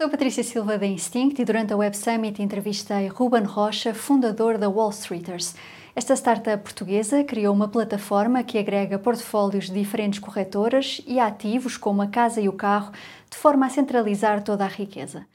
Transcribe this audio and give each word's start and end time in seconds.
Sou 0.00 0.08
Patrícia 0.08 0.42
Silva 0.42 0.78
da 0.78 0.86
Instinct 0.86 1.42
e 1.42 1.44
durante 1.44 1.74
a 1.74 1.76
Web 1.76 1.94
Summit 1.94 2.40
entrevistei 2.40 3.06
Ruben 3.08 3.42
Rocha, 3.42 3.92
fundador 3.92 4.56
da 4.56 4.66
Wall 4.66 4.88
Streeters. 4.88 5.54
Esta 5.94 6.16
startup 6.16 6.62
portuguesa 6.64 7.22
criou 7.22 7.54
uma 7.54 7.68
plataforma 7.68 8.42
que 8.42 8.56
agrega 8.56 8.98
portfólios 8.98 9.66
de 9.66 9.74
diferentes 9.74 10.18
corretoras 10.18 11.02
e 11.06 11.20
ativos 11.20 11.76
como 11.76 12.00
a 12.00 12.06
casa 12.06 12.40
e 12.40 12.48
o 12.48 12.52
carro, 12.54 12.92
de 13.28 13.36
forma 13.36 13.66
a 13.66 13.68
centralizar 13.68 14.42
toda 14.42 14.64
a 14.64 14.68
riqueza. 14.68 15.26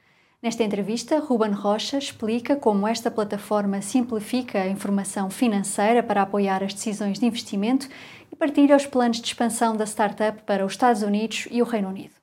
Nesta 0.42 0.64
entrevista, 0.64 1.20
Ruben 1.20 1.52
Rocha 1.52 1.98
explica 1.98 2.56
como 2.56 2.88
esta 2.88 3.08
plataforma 3.08 3.80
simplifica 3.80 4.62
a 4.62 4.68
informação 4.68 5.30
financeira 5.30 6.02
para 6.02 6.22
apoiar 6.22 6.64
as 6.64 6.74
decisões 6.74 7.20
de 7.20 7.26
investimento 7.26 7.88
e 8.32 8.34
partilha 8.34 8.74
os 8.74 8.84
planos 8.84 9.20
de 9.20 9.28
expansão 9.28 9.76
da 9.76 9.86
startup 9.86 10.42
para 10.42 10.66
os 10.66 10.72
Estados 10.72 11.02
Unidos 11.02 11.46
e 11.52 11.62
o 11.62 11.64
Reino 11.64 11.88
Unido. 11.88 12.15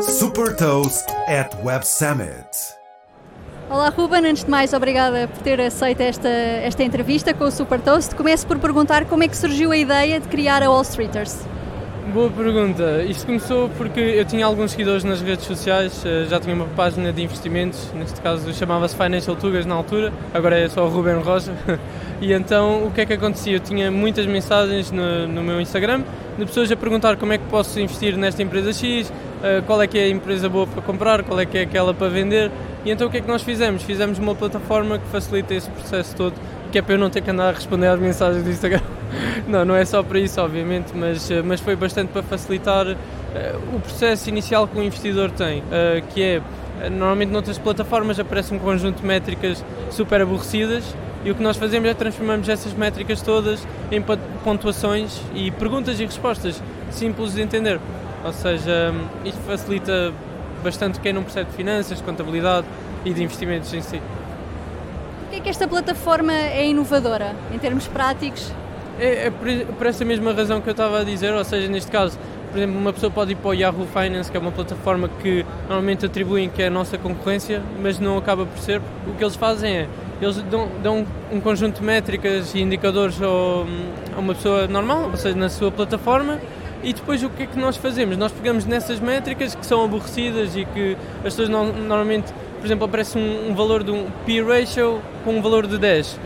Super 0.00 0.54
Toast 0.54 1.10
at 1.26 1.52
Web 1.64 1.84
Summit. 1.84 2.46
Olá 3.68 3.88
Ruben, 3.88 4.24
antes 4.24 4.44
de 4.44 4.50
mais 4.50 4.72
obrigada 4.72 5.26
por 5.26 5.42
ter 5.42 5.60
aceito 5.60 6.00
esta, 6.00 6.28
esta 6.28 6.84
entrevista 6.84 7.34
com 7.34 7.42
o 7.42 7.50
Super 7.50 7.80
Toast. 7.80 8.14
Começo 8.14 8.46
por 8.46 8.60
perguntar 8.60 9.06
como 9.06 9.24
é 9.24 9.28
que 9.28 9.36
surgiu 9.36 9.72
a 9.72 9.76
ideia 9.76 10.20
de 10.20 10.28
criar 10.28 10.62
a 10.62 10.70
Wall 10.70 10.82
Streeters. 10.82 11.44
Boa 12.14 12.30
pergunta. 12.30 13.02
Isto 13.02 13.26
começou 13.26 13.68
porque 13.70 13.98
eu 13.98 14.24
tinha 14.24 14.46
alguns 14.46 14.70
seguidores 14.70 15.02
nas 15.02 15.20
redes 15.20 15.44
sociais, 15.44 16.04
eh, 16.06 16.26
já 16.30 16.38
tinha 16.38 16.54
uma 16.54 16.66
página 16.68 17.12
de 17.12 17.20
investimentos, 17.20 17.92
neste 17.94 18.20
caso 18.20 18.52
chamava-se 18.54 18.94
Financial 18.94 19.34
Tugas 19.34 19.66
na 19.66 19.74
altura, 19.74 20.12
agora 20.32 20.56
é 20.56 20.68
só 20.68 20.86
Ruben 20.86 21.20
Rocha. 21.20 21.52
E 22.20 22.32
então 22.32 22.84
o 22.84 22.90
que 22.90 23.00
é 23.00 23.06
que 23.06 23.12
acontecia? 23.12 23.54
Eu 23.54 23.60
tinha 23.60 23.92
muitas 23.92 24.26
mensagens 24.26 24.90
no, 24.90 25.28
no 25.28 25.40
meu 25.40 25.60
Instagram 25.60 26.02
de 26.36 26.46
pessoas 26.46 26.70
a 26.70 26.74
perguntar 26.76 27.16
como 27.16 27.32
é 27.32 27.38
que 27.38 27.44
posso 27.44 27.78
investir 27.78 28.16
nesta 28.16 28.42
empresa 28.42 28.72
X, 28.72 29.12
qual 29.66 29.80
é 29.82 29.86
que 29.86 29.98
é 29.98 30.04
a 30.04 30.08
empresa 30.08 30.48
boa 30.48 30.66
para 30.66 30.82
comprar, 30.82 31.22
qual 31.22 31.38
é 31.38 31.46
que 31.46 31.58
é 31.58 31.62
aquela 31.62 31.94
para 31.94 32.08
vender. 32.08 32.50
E 32.84 32.90
então 32.90 33.06
o 33.06 33.10
que 33.10 33.18
é 33.18 33.20
que 33.20 33.28
nós 33.28 33.42
fizemos? 33.42 33.82
Fizemos 33.82 34.18
uma 34.18 34.34
plataforma 34.34 34.98
que 34.98 35.06
facilita 35.08 35.54
esse 35.54 35.68
processo 35.70 36.14
todo, 36.16 36.34
que 36.70 36.78
é 36.78 36.82
para 36.82 36.94
eu 36.94 36.98
não 36.98 37.10
ter 37.10 37.20
que 37.20 37.30
andar 37.30 37.48
a 37.48 37.52
responder 37.52 37.86
às 37.88 38.00
mensagens 38.00 38.42
do 38.42 38.50
Instagram. 38.50 38.80
Não, 39.48 39.64
não 39.64 39.74
é 39.74 39.86
só 39.86 40.02
para 40.02 40.18
isso, 40.18 40.38
obviamente, 40.38 40.94
mas, 40.94 41.30
eh, 41.30 41.40
mas 41.40 41.60
foi 41.60 41.74
bastante 41.74 42.10
para 42.10 42.22
facilitar 42.22 42.86
uh, 42.86 42.96
o 43.74 43.80
processo 43.80 44.28
inicial 44.28 44.68
que 44.68 44.78
o 44.78 44.82
investidor 44.82 45.30
tem, 45.30 45.62
que 46.10 46.22
é, 46.22 46.42
normalmente 46.90 47.30
noutras 47.30 47.56
plataformas 47.56 48.20
aparece 48.20 48.52
um 48.52 48.58
conjunto 48.58 49.00
de 49.00 49.06
métricas 49.06 49.64
super 49.90 50.20
aborrecidas 50.20 50.94
e 51.24 51.30
o 51.30 51.34
que 51.34 51.42
nós 51.42 51.56
fazemos 51.56 51.88
é 51.88 51.94
transformamos 51.94 52.48
essas 52.48 52.72
métricas 52.74 53.20
todas 53.22 53.66
em 53.90 54.02
pontuações 54.44 55.20
e 55.34 55.50
perguntas 55.50 55.98
e 55.98 56.04
respostas 56.04 56.62
simples 56.90 57.34
de 57.34 57.42
entender. 57.42 57.80
Ou 58.24 58.32
seja, 58.32 58.92
isto 59.24 59.40
facilita 59.42 60.12
bastante 60.62 61.00
quem 61.00 61.12
não 61.12 61.22
percebe 61.22 61.50
de 61.50 61.56
finanças, 61.56 61.98
de 61.98 62.04
contabilidade 62.04 62.66
e 63.04 63.12
de 63.12 63.22
investimentos 63.22 63.72
em 63.72 63.80
si. 63.80 64.00
Por 65.20 65.30
que 65.30 65.36
é 65.36 65.40
que 65.40 65.48
esta 65.48 65.68
plataforma 65.68 66.32
é 66.32 66.66
inovadora 66.66 67.34
em 67.52 67.58
termos 67.58 67.86
práticos? 67.86 68.52
É, 68.98 69.26
é 69.26 69.30
por, 69.30 69.46
por, 69.76 69.86
essa 69.86 70.04
mesma 70.04 70.32
razão 70.32 70.60
que 70.60 70.68
eu 70.68 70.72
estava 70.72 71.00
a 71.00 71.04
dizer, 71.04 71.32
ou 71.32 71.44
seja, 71.44 71.68
neste 71.68 71.90
caso, 71.90 72.18
por 72.50 72.58
exemplo, 72.58 72.78
uma 72.78 72.92
pessoa 72.92 73.10
pode 73.10 73.32
ir 73.32 73.36
para 73.36 73.50
o 73.50 73.54
Yahoo 73.54 73.86
Finance, 73.86 74.30
que 74.30 74.36
é 74.36 74.40
uma 74.40 74.50
plataforma 74.50 75.08
que 75.22 75.44
normalmente 75.68 76.06
atribuem 76.06 76.48
que 76.48 76.62
é 76.62 76.66
a 76.66 76.70
nossa 76.70 76.98
concorrência, 76.98 77.62
mas 77.80 77.98
não 78.00 78.16
acaba 78.18 78.46
por 78.46 78.58
ser. 78.58 78.80
O 79.06 79.14
que 79.16 79.22
eles 79.22 79.36
fazem 79.36 79.72
é, 79.76 79.88
eles 80.20 80.36
dão, 80.42 80.68
dão 80.82 81.06
um 81.30 81.40
conjunto 81.40 81.80
de 81.80 81.86
métricas 81.86 82.54
e 82.54 82.60
indicadores 82.60 83.20
ao, 83.22 83.66
a 84.16 84.18
uma 84.18 84.34
pessoa 84.34 84.66
normal, 84.66 85.10
ou 85.10 85.16
seja, 85.16 85.36
na 85.36 85.48
sua 85.48 85.70
plataforma, 85.70 86.40
e 86.82 86.92
depois 86.92 87.22
o 87.22 87.30
que 87.30 87.42
é 87.42 87.46
que 87.46 87.58
nós 87.58 87.76
fazemos? 87.76 88.16
Nós 88.16 88.32
pegamos 88.32 88.64
nessas 88.64 89.00
métricas 89.00 89.54
que 89.54 89.66
são 89.66 89.84
aborrecidas 89.84 90.54
e 90.56 90.64
que 90.64 90.96
as 91.18 91.34
pessoas 91.34 91.48
não, 91.48 91.72
normalmente, 91.72 92.32
por 92.58 92.66
exemplo, 92.66 92.84
aparece 92.84 93.18
um, 93.18 93.50
um, 93.50 93.54
valor 93.54 93.82
de 93.82 93.90
um 93.90 94.06
P 94.24 94.42
ratio 94.42 95.00
com 95.24 95.36
um 95.36 95.42
valor 95.42 95.66
de 95.66 95.78
10. 95.78 96.18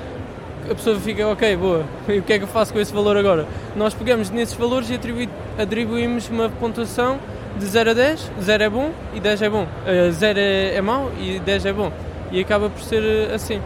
A 0.70 0.75
pessoa 0.75 0.98
fica, 1.00 1.27
ok, 1.28 1.56
boa, 1.56 1.84
e 2.08 2.19
o 2.19 2.23
que 2.23 2.34
é 2.34 2.39
que 2.39 2.45
eu 2.45 2.48
faço 2.48 2.73
com 2.73 2.78
esse 2.78 2.92
valor 2.92 3.17
agora? 3.17 3.46
Nós 3.74 3.95
pegamos 3.95 4.30
nesses 4.30 4.55
valores 4.55 4.91
e 4.91 4.95
atribu 4.95 5.30
atribuímos 5.58 6.29
uma 6.29 6.48
pontuação 6.48 7.18
de 7.58 7.67
0 7.67 7.91
a 7.91 7.95
10, 7.95 8.30
0 8.41 8.62
é 8.62 8.70
bom 8.70 8.91
e 9.14 9.20
10 9.20 9.42
é 9.42 9.51
bom, 9.51 9.64
uh, 9.64 10.12
0 10.12 10.39
é, 10.39 10.74
é 10.77 10.80
mau 10.80 11.11
e 11.20 11.39
10 11.39 11.67
é 11.67 11.73
bom. 11.73 11.92
E 12.30 12.41
acaba 12.41 12.70
por 12.70 12.80
ser 12.80 13.02
uh, 13.02 13.35
assim. 13.35 13.61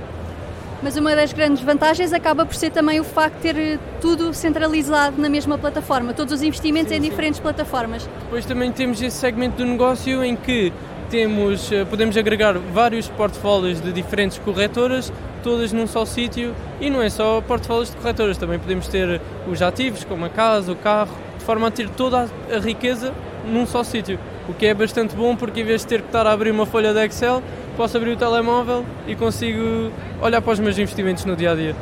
Mas 0.83 0.97
uma 0.97 1.17
das 1.17 1.33
grandes 1.33 1.63
vantagens 1.63 2.13
acaba 2.13 2.45
por 2.45 2.55
ser 2.55 2.71
também 2.71 3.01
o 3.01 3.05
facto 3.05 3.37
de 3.37 3.41
ter 3.41 3.57
eh, 3.57 3.79
tudo 4.01 4.35
centralizado 4.35 5.21
na 5.21 5.29
mesma 5.29 5.57
plataforma, 5.57 6.13
todos 6.13 6.35
os 6.35 6.43
investimentos 6.43 6.91
sim, 6.91 6.99
em 6.99 7.03
sim. 7.03 7.09
diferentes 7.09 7.41
plataformas. 7.41 8.09
Depois 8.25 8.45
também 8.45 8.71
temos 8.71 9.01
esse 9.01 9.17
segmento 9.17 9.57
do 9.57 9.65
negócio 9.65 10.23
em 10.23 10.37
que 10.37 10.73
temos, 11.11 11.73
eh, 11.73 11.85
podemos 11.85 12.17
agregar 12.17 12.59
vários 12.59 13.09
portfólios 13.09 13.81
de 13.81 13.93
diferentes 13.93 14.39
corretoras, 14.39 15.13
todas 15.43 15.73
num 15.73 15.87
só 15.87 16.05
sítio, 16.05 16.55
e 16.81 16.91
não 16.91 17.01
é 17.01 17.09
só 17.09 17.41
portfólios 17.41 17.91
de 17.91 17.97
corretoras, 17.97 18.37
também 18.37 18.59
podemos 18.59 18.87
ter 18.89 19.21
os 19.49 19.63
ativos, 19.63 20.05
como 20.05 20.25
a 20.25 20.29
casa, 20.29 20.73
o 20.73 20.77
carro, 20.77 21.17
de 21.39 21.45
forma 21.45 21.69
a 21.69 21.71
ter 21.71 21.89
toda 21.89 22.29
a 22.53 22.59
riqueza 22.59 23.15
num 23.47 23.67
só 23.67 23.85
sítio, 23.85 24.19
o 24.49 24.53
que 24.53 24.67
é 24.67 24.75
bastante 24.75 25.15
bom 25.15 25.37
porque 25.37 25.61
em 25.61 25.65
vez 25.65 25.83
de 25.83 25.87
ter 25.87 26.01
que 26.01 26.09
estar 26.09 26.27
a 26.27 26.33
abrir 26.33 26.51
uma 26.51 26.67
folha 26.67 26.93
de 26.93 27.05
Excel, 27.05 27.43
posso 27.77 27.97
abrir 27.97 28.13
o 28.13 28.17
telemóvel 28.17 28.85
e 29.07 29.15
consigo 29.15 29.93
olhar 30.21 30.41
para 30.41 30.53
os 30.53 30.59
meus 30.59 30.79
investimentos 30.79 31.25
no 31.25 31.37
dia 31.37 31.53
a 31.53 31.55
dia. 31.55 31.77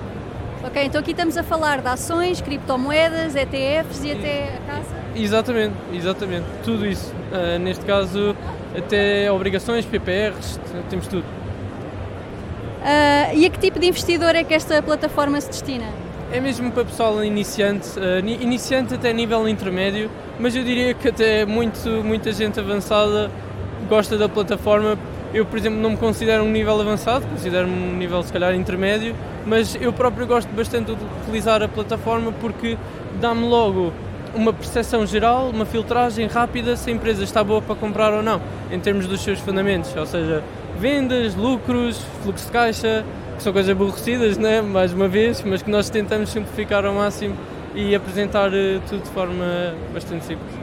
Ok, 0.63 0.83
então 0.83 1.01
aqui 1.01 1.11
estamos 1.11 1.37
a 1.37 1.43
falar 1.43 1.81
de 1.81 1.89
ações, 1.89 2.41
criptomoedas, 2.41 3.37
ETFs 3.37 4.03
e 4.03 4.13
até 4.13 4.57
a 4.57 4.73
casa? 4.73 4.97
Exatamente, 5.15 5.75
exatamente, 5.93 6.47
tudo 6.65 6.87
isso. 6.87 7.13
Uh, 7.31 7.59
neste 7.59 7.85
caso, 7.85 8.35
até 8.77 9.31
obrigações, 9.31 9.85
PPRs, 9.85 10.59
temos 10.91 11.07
tudo. 11.07 11.25
Uh, 12.83 13.37
e 13.37 13.47
a 13.47 13.51
que 13.51 13.59
tipo 13.59 13.79
de 13.79 13.87
investidor 13.87 14.35
é 14.35 14.43
que 14.43 14.55
esta 14.55 14.83
plataforma 14.83 15.41
se 15.41 15.49
destina? 15.49 15.87
É 16.33 16.41
mesmo 16.41 16.73
para 16.73 16.85
pessoal 16.85 17.23
iniciante, 17.23 17.91
uh, 17.99 18.27
iniciante 18.27 18.95
até 18.95 19.13
nível 19.13 19.47
intermédio, 19.47 20.11
mas 20.41 20.57
eu 20.57 20.65
diria 20.65 20.95
que 20.95 21.09
até 21.09 21.45
muito, 21.45 21.89
muita 22.03 22.33
gente 22.33 22.59
avançada 22.59 23.31
gosta 23.89 24.17
da 24.17 24.29
plataforma 24.29 24.99
eu, 25.35 25.45
por 25.45 25.59
exemplo, 25.59 25.81
não 25.81 25.91
me 25.91 25.97
considero 25.97 26.45
um 26.45 26.51
nível 26.51 26.81
avançado, 26.81 27.27
considero-me 27.27 27.75
um 27.75 27.97
nível 27.97 28.23
se 28.23 28.33
calhar 28.33 28.55
intermédio, 28.55 29.17
mas 29.45 29.77
eu 29.81 29.93
próprio 29.93 30.29
gosto 30.29 30.49
bastante 30.55 30.95
de 30.95 31.05
utilizar 31.23 31.61
a 31.61 31.67
plataforma 31.67 32.31
porque 32.41 32.79
dá-me 33.21 33.45
logo 33.45 33.93
uma 34.33 34.53
percepção 34.53 35.05
geral, 35.05 35.51
uma 35.51 35.67
filtragem 35.67 36.29
rápida 36.29 36.77
se 36.77 36.89
a 36.89 36.93
empresa 36.93 37.25
está 37.25 37.43
boa 37.43 37.61
para 37.61 37.75
comprar 37.75 38.13
ou 38.13 38.23
não, 38.23 38.41
em 38.71 38.79
termos 38.79 39.09
dos 39.09 39.23
seus 39.23 39.41
fundamentos, 39.41 39.95
ou 39.97 40.07
seja, 40.07 40.45
vendas, 40.79 41.35
lucros, 41.35 42.01
fluxo 42.23 42.47
de 42.47 42.53
caixa, 42.53 43.05
que 43.37 43.43
são 43.43 43.53
coisas 43.53 43.71
aborrecidas, 43.71 44.39
né? 44.39 44.63
mais 44.63 44.93
uma 44.93 45.09
vez, 45.09 45.43
mas 45.43 45.63
que 45.63 45.71
nós 45.71 45.91
tentamos 45.91 46.29
simplificar 46.31 46.85
ao 46.85 46.95
máximo 46.95 47.37
e 47.75 47.93
apresentar 47.93 48.55
eh, 48.55 48.79
tudo 48.89 49.03
de 49.03 49.11
forma 49.11 49.75
bastante 49.93 50.25
simples. 50.27 50.55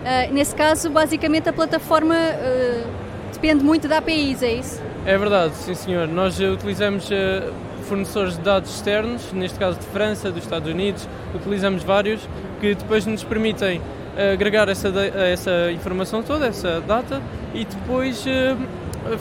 Uh, 0.00 0.34
nesse 0.34 0.56
caso, 0.56 0.90
basicamente 0.90 1.48
a 1.48 1.52
plataforma 1.52 2.16
uh 2.16 2.99
depende 3.32 3.64
muito 3.64 3.88
da 3.88 3.98
APIs, 3.98 4.42
é 4.42 4.54
isso? 4.54 4.80
É 5.06 5.16
verdade, 5.16 5.54
sim 5.54 5.74
senhor. 5.74 6.06
Nós 6.06 6.38
utilizamos 6.38 7.08
uh, 7.10 7.52
fornecedores 7.84 8.36
de 8.36 8.42
dados 8.42 8.74
externos, 8.74 9.32
neste 9.32 9.58
caso 9.58 9.78
de 9.78 9.86
França, 9.86 10.30
dos 10.30 10.42
Estados 10.42 10.70
Unidos, 10.70 11.08
utilizamos 11.34 11.82
vários, 11.82 12.20
que 12.60 12.74
depois 12.74 13.06
nos 13.06 13.24
permitem 13.24 13.78
uh, 13.78 14.32
agregar 14.32 14.68
essa, 14.68 14.88
essa 14.88 15.72
informação 15.72 16.22
toda, 16.22 16.46
essa 16.46 16.80
data, 16.80 17.22
e 17.54 17.64
depois 17.64 18.24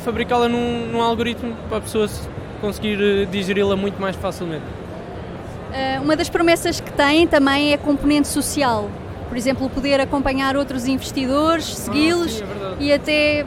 fabricá-la 0.04 0.48
num, 0.48 0.88
num, 0.88 1.02
algoritmo 1.02 1.56
para 1.68 1.78
a 1.78 1.82
pessoa 1.82 2.08
conseguir 2.62 3.26
digeri-la 3.28 3.76
muito 3.76 4.00
mais 4.00 4.16
facilmente. 4.16 4.66
uma 6.04 6.16
das 6.16 6.30
promessas 6.30 6.80
que 6.80 6.92
tem 6.92 7.26
também 7.26 7.72
é 7.72 7.76
a 7.76 7.78
componente 7.78 8.28
social. 8.28 8.90
Por 9.30 9.38
exemplo, 9.38 9.70
poder 9.70 10.02
acompanhar 10.02 10.58
outros 10.58 10.88
investidores, 10.88 11.64
segui-los 11.66 12.42
ah, 12.42 12.76
e 12.80 12.92
até 12.92 13.46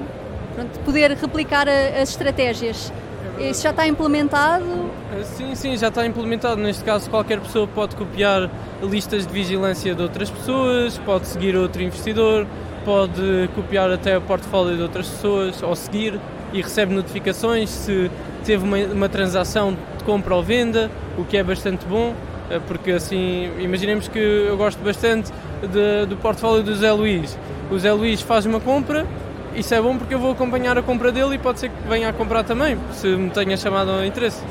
pronto, 0.55 0.79
poder 0.81 1.11
replicar 1.13 1.69
a, 1.69 2.00
as 2.00 2.11
estratégias. 2.11 2.93
Isso 3.38 3.62
já 3.62 3.71
está 3.71 3.87
implementado? 3.87 4.91
Sim, 5.25 5.55
sim, 5.55 5.76
já 5.76 5.88
está 5.88 6.06
implementado. 6.06 6.61
Neste 6.61 6.85
caso, 6.85 7.09
qualquer 7.11 7.41
pessoa 7.41 7.67
pode 7.67 7.97
copiar 7.97 8.50
listas 8.82 9.26
de 9.26 9.32
vigilância 9.32 9.94
de 9.94 10.03
outras 10.03 10.31
pessoas, 10.31 10.99
pode 10.99 11.26
seguir 11.26 11.56
outro 11.56 11.82
investidor, 11.82 12.47
pode 12.85 13.49
copiar 13.55 13.91
até 13.91 14.17
o 14.17 14.21
portfólio 14.21 14.76
de 14.76 14.82
outras 14.82 15.09
pessoas 15.09 15.62
ou 15.62 15.75
seguir 15.75 16.21
e 16.53 16.61
recebe 16.61 16.94
notificações 16.94 17.71
se 17.71 18.11
teve 18.44 18.65
uma, 18.65 18.76
uma 18.79 19.09
transação 19.09 19.76
de 19.97 20.05
compra 20.05 20.35
ou 20.35 20.43
venda, 20.43 20.91
o 21.17 21.25
que 21.25 21.37
é 21.37 21.43
bastante 21.43 21.87
bom, 21.87 22.15
eh, 22.50 22.61
porque 22.67 22.93
assim, 22.93 23.50
imaginemos 23.59 24.09
que 24.09 24.19
eu 24.19 24.56
gosto 24.56 24.82
bastante 24.82 25.32
de, 25.62 26.06
do 26.06 26.17
portfólio 26.17 26.62
do 26.62 26.75
Zé 26.75 26.93
Luís. 26.93 27.38
O 27.71 27.79
Zé 27.79 27.93
Luís 27.93 28.21
faz 28.21 28.44
uma 28.44 28.61
compra, 28.61 29.06
isso 29.54 29.75
é 29.75 29.81
bom 29.81 29.96
porque 29.96 30.14
eu 30.14 30.19
vou 30.19 30.32
acompanhar 30.32 30.76
a 30.78 30.82
compra 30.82 31.12
dele 31.12 31.34
e 31.34 31.38
pode 31.38 31.60
ser 31.60 31.69
que 31.69 31.88
venha 31.88 32.08
a 32.08 32.12
comprar 32.12 32.44
também, 32.44 32.78
se 32.93 33.06
me 33.08 33.31
tenha 33.31 33.56
chamado 33.56 33.90
ao 33.90 34.04
interesse. 34.04 34.43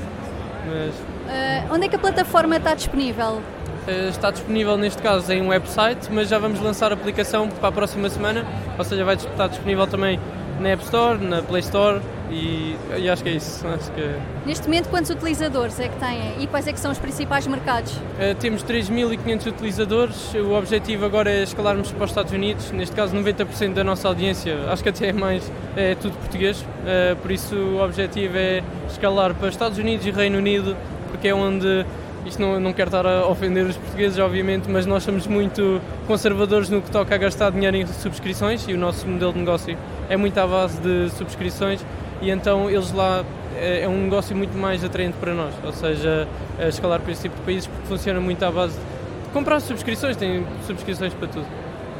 Mas... 0.65 0.93
Uh, 0.95 1.73
onde 1.73 1.85
é 1.85 1.89
que 1.89 1.95
a 1.95 1.99
plataforma 1.99 2.57
está 2.57 2.73
disponível? 2.73 3.41
Uh, 3.87 4.09
está 4.09 4.31
disponível 4.31 4.77
neste 4.77 5.01
caso 5.01 5.31
em 5.31 5.41
um 5.41 5.47
website, 5.47 6.11
mas 6.11 6.29
já 6.29 6.37
vamos 6.37 6.59
lançar 6.61 6.91
a 6.91 6.93
aplicação 6.93 7.49
para 7.49 7.69
a 7.69 7.71
próxima 7.71 8.09
semana, 8.09 8.45
ou 8.77 8.83
seja, 8.83 9.03
vai 9.03 9.15
estar 9.15 9.47
disponível 9.47 9.87
também 9.87 10.19
na 10.59 10.69
App 10.69 10.83
Store, 10.83 11.17
na 11.17 11.41
Play 11.41 11.61
Store 11.61 12.01
e, 12.31 12.77
e 12.97 13.09
acho 13.09 13.21
que 13.21 13.29
é 13.29 13.33
isso. 13.33 13.67
Acho 13.67 13.91
que... 13.91 14.15
Neste 14.45 14.65
momento, 14.65 14.89
quantos 14.89 15.11
utilizadores 15.11 15.79
é 15.79 15.89
que 15.89 15.99
têm 15.99 16.41
e 16.41 16.47
quais 16.47 16.67
é 16.67 16.73
que 16.73 16.79
são 16.79 16.91
os 16.91 16.97
principais 16.97 17.45
mercados? 17.45 17.91
Uh, 17.93 18.33
temos 18.39 18.63
3.500 18.63 19.47
utilizadores. 19.47 20.33
O 20.33 20.53
objetivo 20.53 21.05
agora 21.05 21.29
é 21.29 21.43
escalarmos 21.43 21.91
para 21.91 22.05
os 22.05 22.11
Estados 22.11 22.31
Unidos. 22.31 22.71
Neste 22.71 22.95
caso, 22.95 23.15
90% 23.15 23.73
da 23.73 23.83
nossa 23.83 24.07
audiência, 24.07 24.55
acho 24.69 24.81
que 24.81 24.89
até 24.89 25.09
é 25.09 25.13
mais, 25.13 25.51
é 25.75 25.95
tudo 25.95 26.17
português. 26.17 26.61
Uh, 26.61 27.15
por 27.21 27.31
isso, 27.31 27.55
o 27.55 27.83
objetivo 27.83 28.37
é 28.37 28.63
escalar 28.89 29.35
para 29.35 29.49
Estados 29.49 29.77
Unidos 29.77 30.05
e 30.05 30.11
Reino 30.11 30.37
Unido, 30.37 30.77
porque 31.09 31.27
é 31.27 31.35
onde 31.35 31.85
isto 32.25 32.39
não, 32.39 32.59
não 32.59 32.71
quero 32.71 32.87
estar 32.87 33.05
a 33.05 33.27
ofender 33.27 33.65
os 33.65 33.75
portugueses, 33.75 34.19
obviamente, 34.19 34.69
mas 34.69 34.85
nós 34.85 35.03
somos 35.03 35.25
muito 35.25 35.81
conservadores 36.07 36.69
no 36.69 36.81
que 36.81 36.91
toca 36.91 37.15
a 37.15 37.17
gastar 37.17 37.51
dinheiro 37.51 37.75
em 37.77 37.87
subscrições 37.87 38.67
e 38.67 38.73
o 38.73 38.77
nosso 38.77 39.07
modelo 39.07 39.33
de 39.33 39.39
negócio 39.39 39.77
é 40.07 40.15
muito 40.15 40.37
à 40.37 40.45
base 40.45 40.79
de 40.79 41.09
subscrições 41.11 41.83
e 42.21 42.29
então 42.29 42.69
eles 42.69 42.91
lá 42.91 43.25
é, 43.55 43.81
é 43.81 43.87
um 43.87 44.03
negócio 44.03 44.35
muito 44.35 44.57
mais 44.57 44.83
atraente 44.83 45.17
para 45.19 45.33
nós, 45.33 45.53
ou 45.63 45.73
seja, 45.73 46.27
a 46.59 46.67
escalar 46.67 46.99
para 46.99 47.11
esse 47.11 47.23
tipo 47.23 47.35
de 47.35 47.41
países 47.41 47.67
porque 47.67 47.87
funciona 47.87 48.19
muito 48.19 48.43
à 48.43 48.51
base 48.51 48.73
de 48.73 49.29
comprar 49.33 49.59
subscrições, 49.59 50.15
tem 50.15 50.45
subscrições 50.65 51.13
para 51.13 51.27
tudo. 51.27 51.45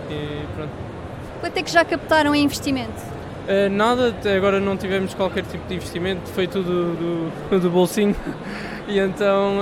E 0.09 0.45
pronto. 0.55 0.71
Quanto 1.39 1.57
é 1.57 1.63
que 1.63 1.71
já 1.71 1.83
captaram 1.83 2.35
em 2.35 2.43
investimento? 2.43 3.11
Uh, 3.47 3.69
nada, 3.69 4.09
até 4.09 4.35
agora 4.35 4.59
não 4.59 4.77
tivemos 4.77 5.13
qualquer 5.13 5.43
tipo 5.43 5.67
de 5.67 5.75
investimento, 5.75 6.21
foi 6.29 6.47
tudo 6.47 6.95
do, 7.49 7.59
do 7.59 7.69
bolsinho. 7.69 8.15
E 8.87 8.99
então, 8.99 9.59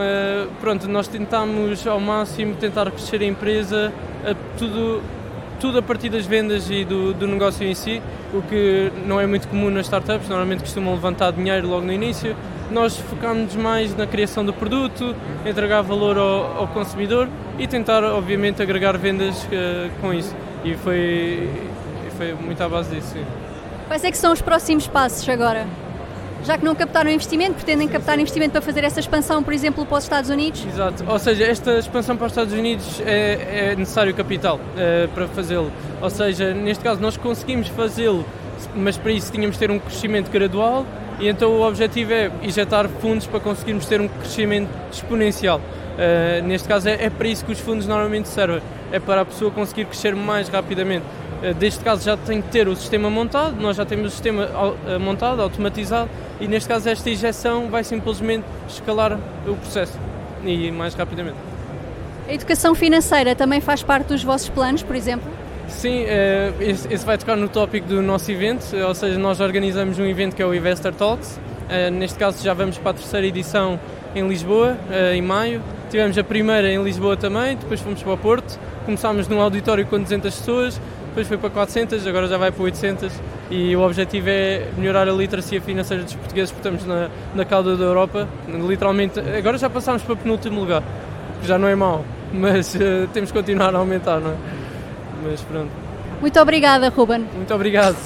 pronto, 0.60 0.88
nós 0.88 1.08
tentámos 1.08 1.86
ao 1.86 2.00
máximo 2.00 2.56
tentar 2.56 2.90
crescer 2.90 3.22
a 3.22 3.26
empresa, 3.26 3.94
tudo, 4.58 5.04
tudo 5.60 5.78
a 5.78 5.82
partir 5.84 6.10
das 6.10 6.26
vendas 6.26 6.70
e 6.72 6.84
do, 6.84 7.14
do 7.14 7.28
negócio 7.28 7.64
em 7.68 7.76
si, 7.76 8.02
o 8.34 8.42
que 8.42 8.92
não 9.06 9.20
é 9.20 9.26
muito 9.26 9.48
comum 9.48 9.70
nas 9.70 9.86
startups, 9.86 10.30
normalmente 10.30 10.62
costumam 10.62 10.94
levantar 10.94 11.32
dinheiro 11.32 11.68
logo 11.68 11.86
no 11.86 11.92
início. 11.92 12.36
Nós 12.72 12.98
focámos 12.98 13.56
mais 13.56 13.96
na 13.96 14.06
criação 14.06 14.46
do 14.46 14.54
produto, 14.54 15.16
entregar 15.46 15.82
valor 15.82 16.18
ao, 16.18 16.58
ao 16.58 16.68
consumidor 16.68 17.28
e 17.58 17.66
tentar, 17.66 18.04
obviamente, 18.04 18.62
agregar 18.62 18.98
vendas 18.98 19.44
uh, 19.46 19.90
com 20.00 20.14
isso. 20.14 20.36
E 20.64 20.76
foi, 20.76 21.50
foi 22.18 22.34
muito 22.34 22.62
à 22.62 22.70
base 22.70 22.96
disso. 22.96 23.14
Sim. 23.14 23.26
Quais 23.88 24.04
é 24.04 24.12
que 24.12 24.18
são 24.18 24.32
os 24.32 24.42
próximos 24.42 24.88
passos 24.88 25.28
agora? 25.28 25.66
Já 26.44 26.58
que 26.58 26.64
não 26.64 26.76
captaram 26.76 27.10
investimento, 27.10 27.56
pretendem 27.56 27.88
captar 27.88 28.20
investimento 28.20 28.52
para 28.52 28.62
fazer 28.62 28.84
essa 28.84 29.00
expansão, 29.00 29.44
por 29.44 29.54
exemplo, 29.54 29.86
para 29.86 29.98
os 29.98 30.04
Estados 30.04 30.30
Unidos? 30.30 30.66
Exato, 30.66 31.04
ou 31.08 31.20
seja, 31.20 31.46
esta 31.46 31.78
expansão 31.78 32.16
para 32.16 32.28
os 32.28 32.32
Estados 32.32 32.54
Unidos 32.54 33.02
é, 33.06 33.72
é 33.72 33.76
necessário 33.76 34.14
capital 34.14 34.60
é, 34.78 35.08
para 35.08 35.28
fazê-lo. 35.28 35.72
Ou 36.02 36.10
seja, 36.10 36.54
neste 36.54 36.84
caso 36.84 37.02
nós 37.02 37.18
conseguimos 37.18 37.68
fazê-lo, 37.68 38.26
mas 38.76 38.98
para 38.98 39.12
isso 39.12 39.32
tínhamos 39.32 39.56
de 39.56 39.60
ter 39.60 39.72
um 39.72 39.80
crescimento 39.80 40.30
gradual 40.30 40.86
e 41.20 41.28
então 41.28 41.52
o 41.52 41.68
objetivo 41.68 42.14
é 42.14 42.32
injetar 42.42 42.88
fundos 42.88 43.28
para 43.28 43.40
conseguirmos 43.40 43.86
ter 43.86 44.00
um 44.00 44.08
crescimento 44.08 44.70
exponencial. 44.92 45.60
Uh, 45.60 46.42
neste 46.48 46.66
caso 46.66 46.88
é, 46.88 47.06
é 47.06 47.10
para 47.10 47.28
isso 47.28 47.44
que 47.44 47.52
os 47.52 47.60
fundos 47.60 47.86
normalmente 47.86 48.30
servem, 48.30 48.62
é 48.90 49.00
para 49.00 49.22
a 49.22 49.26
pessoa 49.26 49.52
conseguir 49.52 49.84
crescer 49.86 50.16
mais 50.16 50.48
rapidamente. 50.48 51.06
Uh, 51.42 51.54
deste 51.54 51.84
caso 51.84 52.04
já 52.04 52.18
tem 52.18 52.42
que 52.42 52.50
ter 52.50 52.68
o 52.68 52.76
sistema 52.76 53.10
montado, 53.10 53.56
nós 53.60 53.78
já 53.78 53.86
temos 53.86 54.08
o 54.08 54.10
sistema 54.10 54.46
uh, 54.46 55.00
montado, 55.00 55.42
automatizado, 55.42 56.10
e 56.40 56.48
neste 56.48 56.68
caso 56.68 56.90
esta 56.90 57.10
injeção 57.10 57.70
vai 57.70 57.84
simplesmente 57.84 58.46
escalar 58.68 59.18
o 59.48 59.56
processo 59.56 59.98
e 60.44 60.72
mais 60.72 60.94
rapidamente. 60.94 61.38
A 62.28 62.34
educação 62.34 62.76
financeira 62.76 63.36
também 63.36 63.62
faz 63.62 63.82
parte 63.82 64.08
dos 64.08 64.24
vossos 64.24 64.50
planos, 64.50 64.84
por 64.84 64.96
exemplo? 64.96 65.28
Sim, 65.68 66.06
esse 66.60 67.06
vai 67.06 67.18
tocar 67.18 67.36
no 67.36 67.48
tópico 67.48 67.88
do 67.88 68.02
nosso 68.02 68.32
evento, 68.32 68.66
ou 68.76 68.94
seja, 68.96 69.18
nós 69.20 69.40
organizamos 69.40 70.00
um 70.00 70.06
evento 70.06 70.36
que 70.36 70.42
é 70.42 70.46
o 70.46 70.54
Investor 70.54 70.94
Talks. 70.94 71.40
Neste 71.94 72.18
caso 72.18 72.44
já 72.44 72.54
vamos 72.54 72.78
para 72.78 72.92
a 72.92 72.94
terceira 72.94 73.26
edição 73.28 73.80
em 74.16 74.28
Lisboa, 74.28 74.78
em 75.14 75.22
maio. 75.22 75.62
Tivemos 75.90 76.18
a 76.18 76.24
primeira 76.24 76.72
em 76.72 76.82
Lisboa 76.84 77.18
também, 77.18 77.56
depois 77.56 77.80
fomos 77.82 78.02
para 78.02 78.14
o 78.14 78.18
Porto. 78.18 78.60
Começámos 78.86 79.28
num 79.28 79.42
auditório 79.42 79.86
com 79.86 80.00
200 80.00 80.36
pessoas, 80.36 80.82
depois 81.10 81.28
foi 81.28 81.38
para 81.38 81.50
400, 81.50 82.08
agora 82.08 82.28
já 82.28 82.38
vai 82.38 82.52
para 82.52 82.64
800. 82.64 83.12
E 83.52 83.76
o 83.76 83.82
objetivo 83.82 84.30
é 84.30 84.68
melhorar 84.78 85.08
a 85.10 85.12
literacia 85.12 85.60
financeira 85.60 86.04
dos 86.04 86.14
portugueses, 86.14 86.52
porque 86.52 86.68
estamos 86.68 86.86
na, 86.86 87.10
na 87.36 87.46
cauda 87.46 87.76
da 87.76 87.84
Europa. 87.84 88.28
Literalmente, 88.48 89.20
agora 89.20 89.58
já 89.58 89.70
passámos 89.70 90.04
para 90.04 90.14
o 90.14 90.18
penúltimo 90.18 90.60
lugar, 90.60 90.84
que 91.42 91.48
já 91.48 91.58
não 91.58 91.68
é 91.68 91.76
mau, 91.76 92.06
mas 92.32 92.76
uh, 92.76 93.08
temos 93.14 93.32
que 93.32 93.38
continuar 93.38 93.74
a 93.74 93.80
aumentar, 93.80 94.20
não 94.20 94.32
é? 94.32 94.36
Mas 95.24 95.42
pronto. 95.42 95.72
Muito 96.22 96.40
obrigada, 96.40 96.90
Ruben. 96.90 97.26
Muito 97.36 97.54
obrigado. 97.54 97.98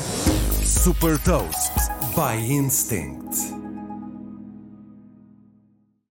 Super 0.63 1.19
Toast 1.19 1.73
by 2.15 2.51
Instinct. 2.51 3.22